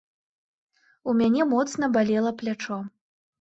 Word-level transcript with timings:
У 1.13 1.15
мяне 1.19 1.47
моцна 1.51 1.91
балела 1.99 2.31
плячо. 2.41 2.81